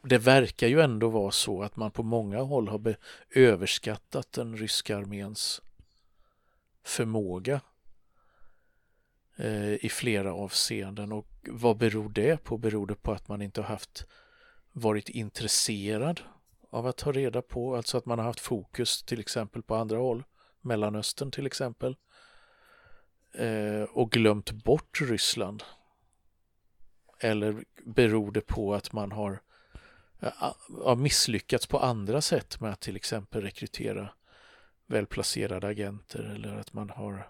[0.02, 2.96] det verkar ju ändå vara så att man på många håll har
[3.30, 5.62] överskattat den ryska arméns
[6.84, 7.60] förmåga
[9.36, 11.12] eh, i flera avseenden.
[11.12, 12.58] Och vad beror det på?
[12.58, 14.06] Beror det på att man inte har haft
[14.72, 16.20] varit intresserad
[16.70, 19.98] av att ta reda på, alltså att man har haft fokus till exempel på andra
[19.98, 20.24] håll,
[20.64, 21.96] Mellanöstern till exempel,
[23.34, 25.62] eh, och glömt bort Ryssland?
[27.18, 29.40] Eller beror det på att man har
[30.20, 30.52] eh,
[30.84, 34.08] har misslyckats på andra sätt med att till exempel rekrytera
[34.86, 37.28] välplacerade agenter eller att man har,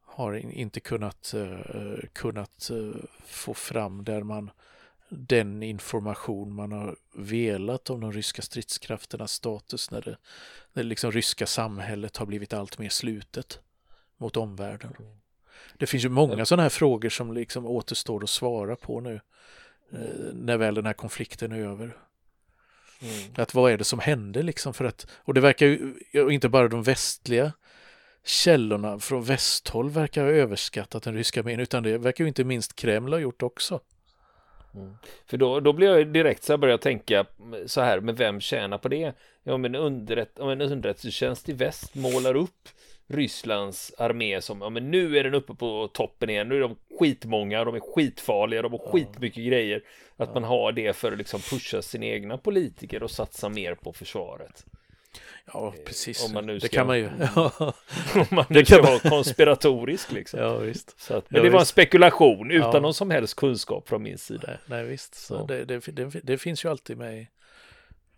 [0.00, 2.70] har inte kunnat, eh, eh, kunnat
[3.24, 4.50] få fram där man
[5.10, 10.16] den information man har velat om de ryska stridskrafternas status när det,
[10.72, 13.60] när det liksom ryska samhället har blivit allt mer slutet
[14.16, 14.96] mot omvärlden.
[15.78, 19.20] Det finns ju många sådana här frågor som liksom återstår att svara på nu.
[19.92, 21.96] Eh, när väl den här konflikten är över.
[23.02, 23.32] Mm.
[23.36, 25.94] Att vad är det som hände liksom för att, och det verkar ju,
[26.30, 27.52] inte bara de västliga
[28.24, 32.76] källorna från västhåll verkar ha överskattat den ryska armén utan det verkar ju inte minst
[32.76, 33.80] Kreml ha gjort också.
[34.74, 34.94] Mm.
[35.26, 37.26] För då, då blir jag direkt så jag börjar tänka
[37.66, 39.12] så här, men vem tjänar på det?
[39.42, 42.68] Ja, om en, underrätt, om en underrättelsetjänst i väst målar upp
[43.06, 46.76] Rysslands armé som, ja men nu är den uppe på toppen igen, nu är de
[46.98, 48.90] skitmånga, de är skitfarliga, de har ja.
[48.92, 49.82] skitmycket grejer.
[50.16, 50.34] Att ja.
[50.34, 54.64] man har det för att liksom pusha sina egna politiker och satsa mer på försvaret.
[55.52, 56.24] Ja, eh, precis.
[56.24, 57.06] Om man nu ska, det kan man ju.
[58.14, 60.40] om man nu ska vara konspiratorisk liksom.
[60.40, 61.00] Ja, visst.
[61.00, 62.80] Så att, men ja, det var en spekulation utan ja.
[62.80, 64.44] någon som helst kunskap från min sida.
[64.46, 65.14] Nej, nej visst.
[65.14, 65.44] Så ja.
[65.48, 67.20] det, det, det, det, finns ju alltid med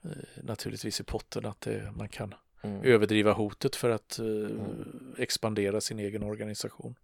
[0.04, 0.10] eh,
[0.42, 2.82] naturligtvis i potten att man kan mm.
[2.84, 5.14] överdriva hotet för att uh, mm.
[5.18, 6.94] expandera sin egen organisation.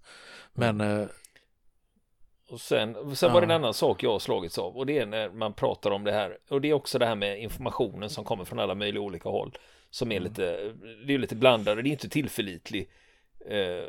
[0.52, 1.00] Men mm.
[1.00, 1.08] uh,
[2.50, 5.06] och sen, sen var det en annan sak jag har slagits av och det är
[5.06, 8.24] när man pratar om det här och det är också det här med informationen som
[8.24, 9.58] kommer från alla möjliga olika håll
[9.90, 10.28] som är mm.
[10.28, 10.72] lite,
[11.06, 12.88] det är lite blandade, det är inte tillförlitlig
[13.46, 13.84] eh,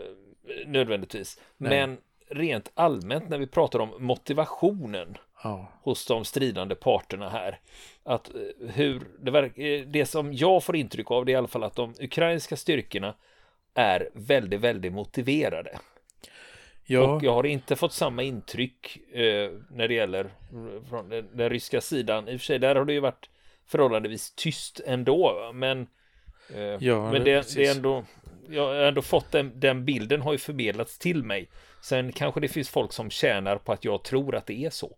[0.66, 1.40] nödvändigtvis.
[1.58, 1.70] Nej.
[1.70, 1.98] Men
[2.30, 5.68] rent allmänt när vi pratar om motivationen ja.
[5.82, 7.60] hos de stridande parterna här.
[8.04, 11.48] Att eh, hur det, eh, det som jag får intryck av det är i alla
[11.48, 13.14] fall att de ukrainska styrkorna
[13.74, 15.80] är väldigt, väldigt motiverade.
[16.86, 17.16] Ja.
[17.16, 20.30] Och jag har inte fått samma intryck eh, när det gäller
[20.90, 22.30] från den, den, ryska sidan.
[22.30, 23.30] I och för sig, där har det ju varit
[23.70, 25.88] förhållandevis tyst ändå, men,
[26.54, 28.06] eh, ja, men det, det, är ändå,
[28.50, 31.50] jag har ändå fått den, den bilden har ju förmedlats till mig.
[31.82, 34.98] Sen kanske det finns folk som tjänar på att jag tror att det är så.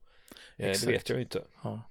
[0.58, 0.88] Exakt.
[0.88, 1.44] Det vet jag inte.
[1.64, 1.82] Ja.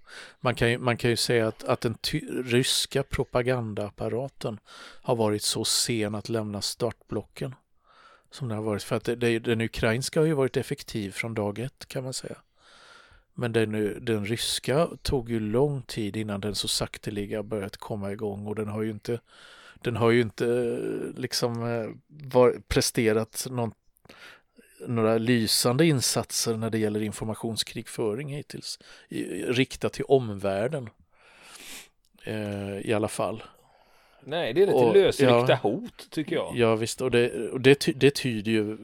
[0.41, 1.97] Man, kan ju, man kan ju säga att, att den
[2.45, 4.59] ryska propagandaapparaten
[5.03, 7.55] har varit så sen att lämna startblocken
[8.31, 8.83] som det har varit.
[8.83, 12.13] För att det, det, den ukrainska har ju varit effektiv från dag ett kan man
[12.13, 12.37] säga.
[13.41, 18.47] Men den, den ryska tog ju lång tid innan den så sakteliga börjat komma igång
[18.47, 19.21] och den har ju inte
[19.75, 20.45] den har ju inte
[21.17, 21.91] liksom eh,
[22.33, 23.73] var, presterat någon
[24.87, 28.79] några lysande insatser när det gäller informationskrigföring hittills,
[29.49, 30.89] riktat till omvärlden
[32.25, 33.43] eh, i alla fall.
[34.25, 36.57] Nej, det är lite lösryckta ja, hot tycker jag.
[36.57, 38.79] Ja visst, och, det, och det, det tyder ju,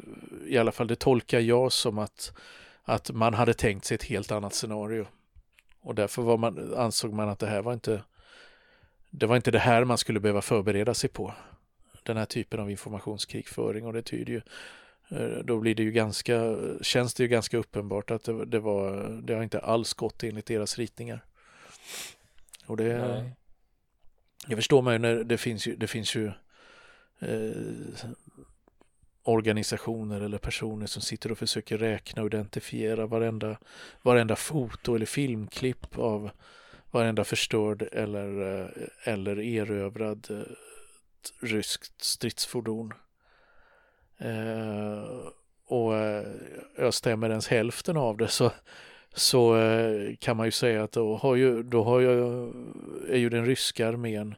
[0.47, 2.33] i alla fall det tolkar jag som att,
[2.87, 5.07] att man hade tänkt sig ett helt annat scenario.
[5.81, 8.03] Och därför man, ansåg man att det här var inte,
[9.11, 11.35] det var inte det här man skulle behöva förbereda sig på.
[12.03, 14.43] Den här typen av informationskrigföring och det tyder ju
[15.09, 19.09] Eh, då blir det ju ganska, känns det ju ganska uppenbart att det, det var,
[19.23, 21.25] det har inte alls gått enligt deras ritningar.
[22.67, 23.33] Och det, Nej.
[24.47, 26.27] jag förstår mig när det finns ju, det finns ju
[27.19, 27.53] eh,
[29.29, 33.57] organisationer eller personer som sitter och försöker räkna och identifiera varenda,
[34.03, 36.31] varenda foto eller filmklipp av
[36.91, 38.69] varenda förstörd eller, eh,
[39.05, 40.53] eller erövrad eh,
[41.41, 42.93] ryskt stridsfordon.
[44.19, 45.05] Eh,
[45.67, 46.27] och eh,
[46.79, 48.53] jag stämmer ens hälften av det så,
[49.15, 52.09] så eh, kan man ju säga att då har ju, då har ju,
[53.09, 54.35] är ju den ryska armén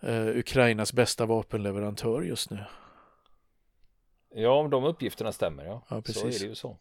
[0.00, 2.58] eh, Ukrainas bästa vapenleverantör just nu.
[4.34, 5.82] Ja, om de uppgifterna stämmer, ja.
[5.88, 6.20] Ja, precis.
[6.22, 6.76] Så är det ju så.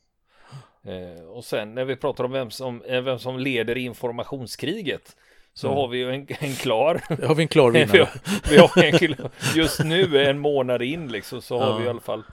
[0.83, 5.15] Eh, och sen när vi pratar om vem som, eh, vem som leder informationskriget
[5.53, 5.77] så Mm.
[5.77, 7.97] har vi ju en, en klar Där har vi en klar vi vinnare.
[8.43, 11.77] har, vi har en just nu en månad in liksom så har Ja.
[11.77, 12.23] vi i alla fall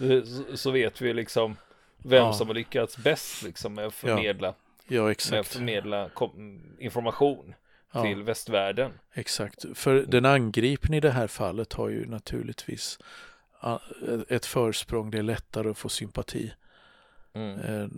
[0.00, 1.56] eh, så, så vet vi liksom
[1.98, 2.32] vem Ja.
[2.32, 4.54] som har lyckats bäst liksom med att förmedla,
[4.88, 6.10] Ja, med förmedla
[6.78, 7.54] information
[8.02, 8.92] till västvärlden.
[9.14, 12.98] Exakt, för den angripne i det här fallet har ju naturligtvis
[14.28, 16.52] ett försprång, det är lättare att få sympati
[17.32, 17.58] Mm.
[17.60, 17.88] eh,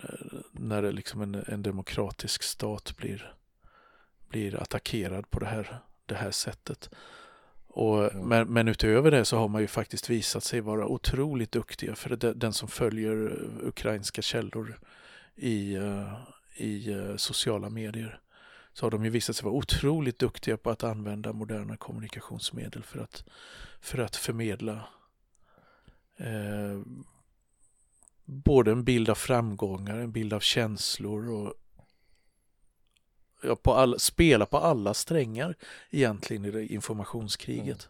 [0.53, 3.35] när det liksom en, en demokratisk stat blir,
[4.29, 6.91] blir attackerad på det här, det här sättet.
[7.67, 8.29] Och, Mm.
[8.29, 12.17] men, men utöver det så har man ju faktiskt visat sig vara otroligt duktiga för
[12.17, 14.81] det, den som följer eh, ukrainska källor
[15.35, 16.15] i, eh,
[16.57, 18.21] i eh, sociala medier
[18.73, 22.99] så har de ju visat sig vara otroligt duktiga på att använda moderna kommunikationsmedel för
[22.99, 23.25] att,
[23.81, 24.89] för att förmedla
[26.17, 26.81] eh,
[28.25, 31.55] både en bild av framgångar, en bild av känslor och
[33.43, 35.55] ja, på all, spela på alla strängar
[35.91, 37.89] egentligen i det informationskriget.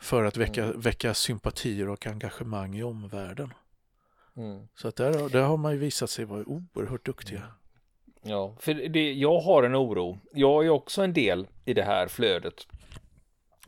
[0.00, 0.80] För att väcka, Mm.
[0.80, 3.52] väcka sympatier och engagemang i omvärlden.
[4.36, 4.68] Mm.
[4.74, 7.42] Så att där, där har man ju visat sig vara oerhört duktiga.
[8.22, 10.18] Ja, för det, jag har en oro.
[10.32, 12.66] Jag är också en del i det här flödet.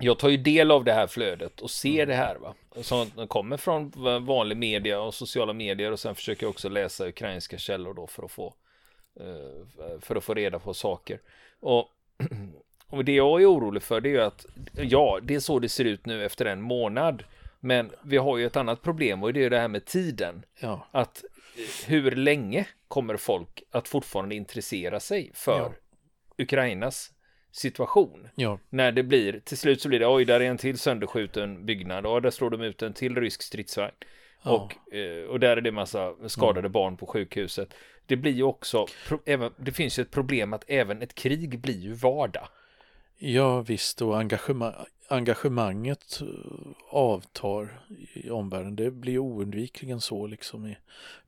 [0.01, 2.55] Jag tar ju del av det här flödet och ser det här va.
[2.83, 3.93] Som kommer från
[4.27, 8.25] vanlig media och sociala medier och sen försöker jag också läsa ukrainska källor då för
[8.25, 8.55] att få
[9.21, 11.21] eh, för att få reda på saker.
[11.61, 11.89] Och,
[12.87, 15.69] och det jag är orolig för det är ju att ja, det är så det
[15.69, 17.25] ser ut nu efter en månad.
[17.61, 20.87] Men vi har ju ett annat problem och det är det här med tiden Ja,
[20.91, 21.25] att
[21.87, 25.73] hur länge kommer folk att fortfarande intressera sig för Ja.
[26.39, 27.11] Ukrainas
[27.53, 28.29] situation?
[28.35, 31.67] ja, När det blir, till slut så blir det, oj, där är en till sönderskjuten
[31.67, 33.93] byggnad, och där slår de ut en till rysk stridsvagn.
[34.43, 34.51] ja.
[34.51, 37.75] Och, eh, och där är det massa skadade barn på sjukhuset.
[38.07, 38.87] Det blir ju också,
[39.27, 42.49] även, det finns ju ett problem att även ett krig blir ju vardag.
[43.19, 44.75] Ja visst och engagema
[45.11, 46.29] engagemanget eh,
[46.91, 47.81] avtar
[48.13, 48.77] i omvärlden.
[48.77, 50.75] Det blir oundvikligen så liksom.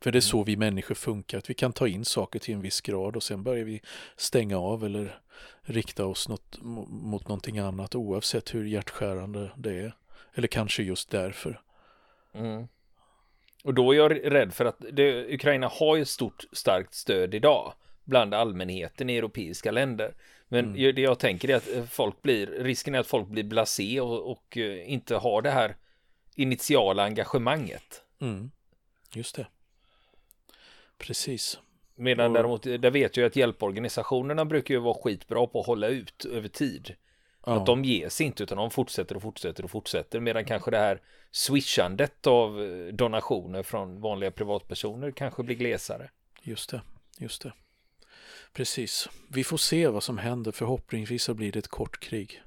[0.01, 1.39] För det är så vi människor funkar.
[1.39, 3.83] Att vi kan ta in saker till en viss grad och sen börjar vi
[4.17, 5.21] stänga av eller
[5.63, 9.95] rikta oss något, mo- mot någonting annat oavsett hur hjärtskärande det är.
[10.35, 11.61] Eller kanske just därför.
[12.35, 12.69] Mm.
[13.65, 17.73] Och då är jag rädd för att det, Ukraina har ju stort starkt stöd idag
[18.05, 20.15] bland allmänheten i europeiska länder.
[20.53, 20.95] Men Mm.
[20.95, 24.31] det jag tänker är att eh, folk blir, risken är att folk blir blasé och,
[24.31, 25.77] och eh, inte har det här
[26.35, 28.03] initiala engagemanget.
[28.21, 28.51] Mm.
[29.15, 29.47] Just det.
[30.99, 31.59] Precis.
[31.95, 35.89] Medan Och- däremot, där vet jag att hjälporganisationerna brukar ju vara skitbra på att hålla
[35.89, 36.95] ut över tid.
[37.47, 37.53] Ja.
[37.57, 40.21] Att de ger sig inte utan de fortsätter och fortsätter och fortsätter.
[40.21, 46.11] Medan kanske det här swishandet av eh, donationer från vanliga privatpersoner kanske blir glesare.
[46.43, 46.83] Just det,
[47.19, 47.53] just det.
[48.53, 49.09] Precis.
[49.29, 50.53] Vi får se vad som händer.
[50.53, 52.43] Förhoppningsvis så blir det ett kort krig.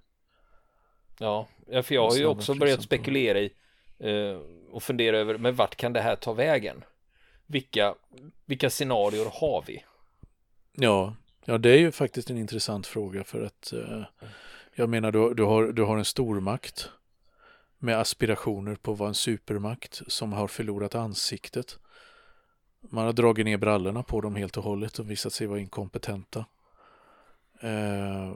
[1.19, 1.47] Ja,
[1.83, 3.53] för jag har ju också börjat spekulera i
[3.99, 4.39] eh,
[4.71, 6.83] och fundera över, men vart kan det här ta vägen?
[7.45, 7.95] Vilka,
[8.45, 9.83] vilka scenarier har vi?
[10.71, 11.15] Ja,
[11.45, 14.03] ja, det är ju faktiskt en intressant fråga för att eh,
[14.75, 16.89] jag menar du, du, har, du har en stormakt
[17.79, 21.79] med aspirationer på att vara en supermakt som har förlorat ansiktet.
[22.89, 26.45] Man har dragit ner brallorna på dem helt och hållet och visat sig vara inkompetenta.
[27.61, 28.35] Eh,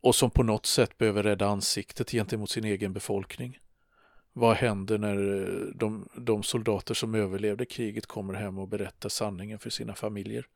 [0.00, 3.58] och som på något sätt behöver rädda ansiktet gentemot sin egen befolkning.
[4.32, 9.58] Vad händer när eh, de, de soldater som överlevde kriget kommer hem och berättar sanningen
[9.58, 10.46] för sina familjer?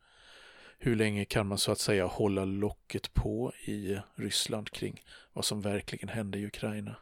[0.79, 5.03] Hur länge kan man så att säga hålla locket på i Ryssland kring
[5.33, 6.97] vad som verkligen hände i Ukraina?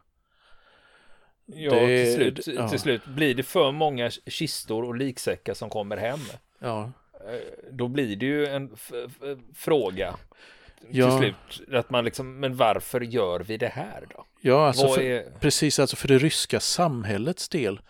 [1.45, 2.69] Ja, Det- till, slut, ja.
[2.69, 6.19] till slut blir det för många kistor och liksäckar som kommer hem.
[6.59, 6.91] Ja,
[7.27, 7.39] Eh,
[7.71, 8.75] Då blir det ju en
[9.55, 10.15] fråga
[10.89, 11.19] Ja.
[11.19, 11.75] till slut.
[11.75, 14.25] Att man liksom, men varför gör vi det här då?
[14.41, 17.81] ja alltså för, är, precis alltså för det ryska samhällets del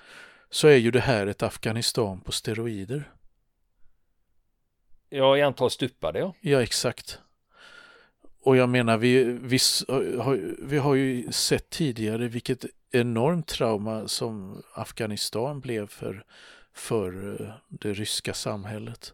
[0.49, 3.11] så är ju det här ett Afghanistan på steroider.
[5.09, 6.33] ja, i antal stupade ja.
[6.41, 7.19] Ja, exakt.
[8.43, 9.57] Och jag menar, vi, vi,
[10.59, 16.25] vi har ju sett tidigare vilket enormt trauma som Afghanistan blev för,
[16.73, 19.13] för eh, det ryska samhället.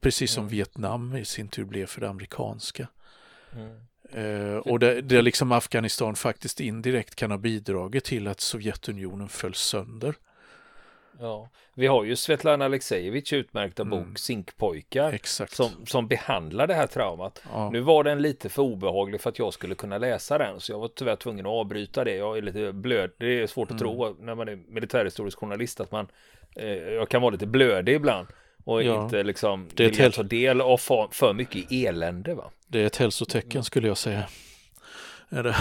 [0.00, 0.50] Precis som Mm.
[0.50, 2.88] Vietnam i sin tur blev för det amerikanska.
[3.52, 3.80] Mm.
[4.12, 9.54] Eh, och det, det liksom Afghanistan faktiskt indirekt kan ha bidragit till att Sovjetunionen föll
[9.54, 10.14] sönder.
[11.20, 14.16] Ja, vi har ju Svetlana Aleksejevitj utmärkta bok mm.
[14.16, 15.54] Zinkpojkar Exakt.
[15.54, 17.42] Som, som behandlar det här traumat.
[17.52, 17.70] Ja.
[17.70, 20.78] Nu var den lite för obehaglig för att jag skulle kunna läsa den så jag
[20.78, 22.14] var tyvärr tvungen att avbryta det.
[22.14, 23.10] Jag är lite blöd.
[23.16, 23.96] Det är svårt att mm.
[23.96, 26.08] tro när man är militärhistorisk journalist att man
[26.56, 28.28] eh, jag kan vara lite blödig ibland
[28.64, 29.04] och ja.
[29.04, 32.34] inte liksom det är vill ta del av för, för mycket elände.
[32.34, 32.50] Va?
[32.66, 34.24] Det är ett hälsotecken skulle jag säga.
[35.28, 35.56] Är det?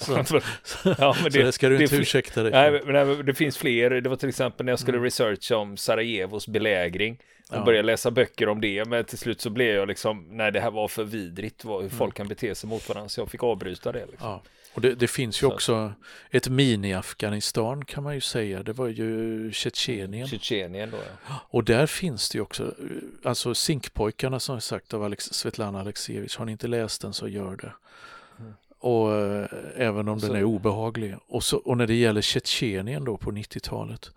[0.00, 0.12] Så,
[0.98, 3.58] ja, men det, så det ska du inte det, ursäkta dig nej, nej, det finns
[3.58, 3.90] fler.
[3.90, 5.04] Det var till exempel när jag skulle mm.
[5.04, 7.18] researcha om Sarajevos belägring.
[7.50, 7.64] Och ja.
[7.64, 8.84] började läsa böcker om det.
[8.88, 11.64] Men till slut så blev jag liksom, nej det här var för vidrigt.
[11.64, 11.90] Hur mm.
[11.90, 13.08] folk kan bete sig mot varandra.
[13.08, 14.06] Så jag fick avbryta det.
[14.06, 14.28] Liksom.
[14.28, 14.42] Ja.
[14.74, 15.52] Och det, det finns ju så.
[15.52, 15.92] också
[16.30, 18.62] ett mini-Afghanistan kan man ju säga.
[18.62, 20.28] Det var ju Tjetjenien.
[20.28, 20.96] Tjetjenien då
[21.28, 21.34] ja.
[21.50, 22.74] Och där finns det ju också,
[23.22, 26.38] alltså Zinkpojkarna som sagt av Alex, Svetlana Aleksijevitj.
[26.38, 27.72] Har ni inte läst den så gör det.
[28.80, 30.26] Och äh, även om så.
[30.26, 31.16] den är obehaglig.
[31.26, 34.10] Och, så, och när det gäller Tjetjenien då på 90-talet.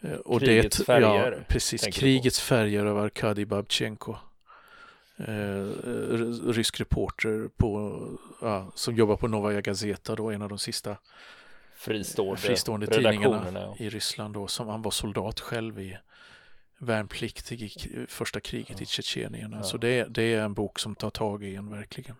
[0.00, 1.32] Äh, eh, och krigets det, färger.
[1.32, 1.86] Ja, precis.
[1.86, 4.16] Krigets färger av Arkadij Babchenko.
[5.16, 5.64] Eh,
[6.52, 8.00] rysk reporter på,
[8.40, 10.96] ja, som jobbar på Novaja Gazeta då, en av de sista
[11.76, 13.76] fristående, fristående tidningarna ja.
[13.78, 15.96] i Ryssland då, som han var soldat själv i
[16.78, 18.82] värnpliktig i första kriget ja.
[18.82, 19.64] i Tjetjenien.
[19.64, 22.16] Så det, det är en bok som tar tag i en verkligen.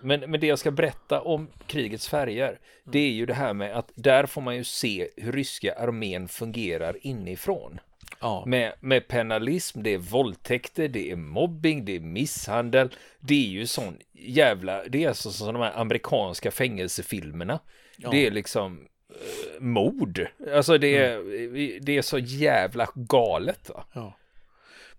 [0.00, 3.76] Men, men det jag ska berätta om krigets färger, det är ju det här med
[3.76, 7.80] att där får man ju se hur ryska armén fungerar inifrån.
[8.20, 8.44] Ja.
[8.46, 12.94] Med, med penalism, det är våldtäkter, det är mobbing, det är misshandel.
[13.20, 17.60] Det är ju sån jävla, det är alltså som de här amerikanska fängelsefilmerna.
[17.96, 18.10] Ja.
[18.10, 20.26] Det är liksom eh, mord.
[20.54, 21.78] Alltså det är, mm.
[21.84, 23.84] det är så jävla galet va.
[23.92, 24.16] Ja,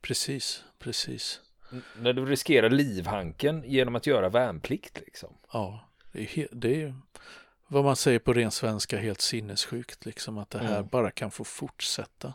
[0.02, 1.42] precis, precis.
[1.96, 5.34] När du riskerar livhanken genom att göra värnplikt liksom.
[5.54, 6.96] Ja, det är, det är
[7.68, 10.88] vad man säger på ren svenska helt sinnessjukt liksom att det här mm.
[10.88, 12.34] bara kan få fortsätta.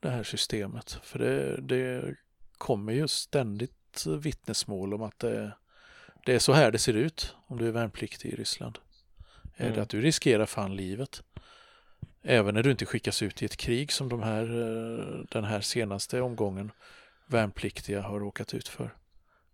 [0.00, 0.98] Det här systemet.
[1.02, 2.14] För det, det
[2.58, 5.52] kommer ju ständigt vittnesmål om att det,
[6.24, 8.78] det, är så här det ser ut om du är värnpliktig i Ryssland.
[9.56, 9.72] Mm.
[9.72, 11.22] Är det att du riskerar fan livet.
[12.22, 15.60] Även när du inte skickas ut i ett krig som de här, eh, den här
[15.60, 16.72] senaste omgången
[17.26, 18.94] värnpliktiga har råkat ut för.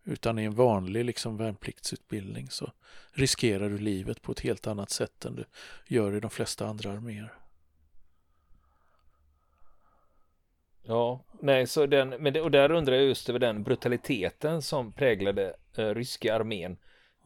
[0.04, 2.72] Utan i en vanlig liksom, värnpliktsutbildning så
[3.12, 5.44] riskerar du livet på ett helt annat sätt än du
[5.86, 7.32] gör i de flesta andra arméer.
[10.84, 14.92] Ja, nej, så den, men det, och där undrar jag just över den brutaliteten som
[14.92, 16.76] präglade eh, ryska armén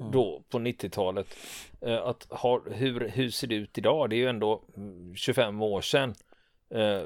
[0.01, 0.13] mm.
[0.13, 1.27] då på 90-talet.
[1.81, 4.11] Eh, att ha, hur, hur ser det ut idag?
[4.11, 4.63] Det är ju ändå
[5.17, 6.15] 25 mm, år sedan.
[6.71, 7.03] Eh,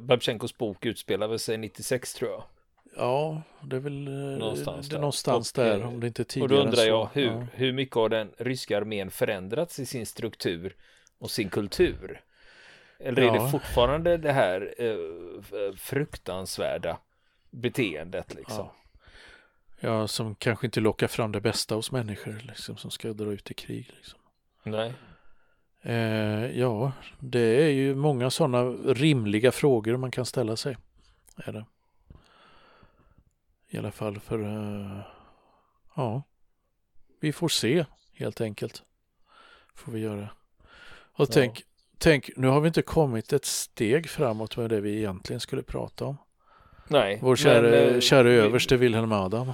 [0.00, 2.42] Babchenkos bok utspelade sig 96 tror jag.
[2.96, 6.54] Ja, det är väl eh, någonstans, det är någonstans där, eh, om det inte tidigare.
[6.54, 7.46] Och då undrar jag hur, ja.
[7.52, 10.76] hur mycket har den ryska armén förändrats i sin struktur
[11.18, 12.20] och sin kultur?
[12.98, 13.34] Eller ja.
[13.34, 16.98] är det fortfarande det här eh, fruktansvärda
[17.50, 18.68] beteendet liksom?
[19.80, 19.88] Ja.
[19.88, 20.08] ja.
[20.08, 23.54] som kanske inte lockar fram det bästa hos människor liksom, som ska dra ut i
[23.54, 23.90] krig.
[23.96, 24.18] Liksom.
[24.62, 24.92] Nej.
[25.82, 30.76] Eh, ja, det är ju många sådana rimliga frågor man kan ställa sig.
[31.36, 31.64] Är det.
[33.68, 35.00] I alla fall för, uh,
[35.96, 36.22] ja,
[37.20, 38.82] vi får se helt enkelt.
[39.74, 40.28] Får vi göra.
[40.92, 41.32] Och ja.
[41.32, 41.62] tänk,
[41.98, 46.04] tänk, nu har vi inte kommit ett steg framåt med det vi egentligen skulle prata
[46.04, 46.16] om.
[46.88, 47.18] Nej.
[47.22, 49.52] Vår kära, men, eh, kära överste Wilhelm Adam.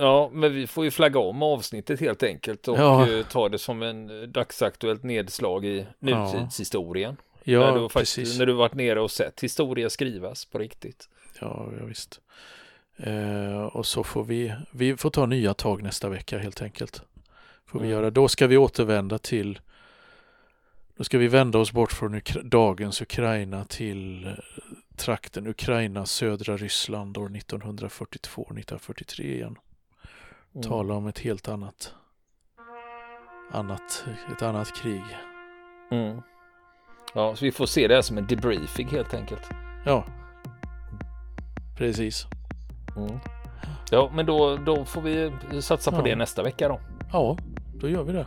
[0.00, 3.08] Ja, men vi får ju flagga om avsnittet helt enkelt och ja.
[3.08, 7.16] Eh, ta det som en dagsaktuellt nedslag i nutidshistorien.
[7.44, 8.38] Ja, när, du faktiskt, precis.
[8.38, 11.08] när du varit nere och sett historia skrivas på riktigt.
[11.40, 12.20] Ja, ja visst.
[12.96, 17.02] Eh, och så får vi, vi får ta nya tag nästa vecka helt enkelt.
[17.66, 17.98] Får vi mm.
[17.98, 18.10] göra.
[18.10, 19.60] Då ska vi återvända till
[20.96, 24.32] då ska vi vända oss bort från Ukra dagens Ukraina till eh,
[24.96, 29.56] trakten Ukraina, södra Ryssland år 1942-1943 igen.
[30.54, 30.68] Mm.
[30.68, 31.94] Tala om ett helt annat,
[33.50, 35.02] annat, ett annat krig.
[35.90, 36.22] Mm.
[37.14, 39.48] Ja, så vi får se det här som en debriefing helt enkelt.
[39.84, 40.04] Ja,
[41.78, 42.26] precis.
[42.96, 43.18] Mm.
[43.90, 45.32] Ja, men då, då får vi
[45.62, 46.02] satsa på ja.
[46.02, 46.80] det nästa vecka då.
[47.12, 47.36] Ja,
[47.74, 48.26] då gör vi det.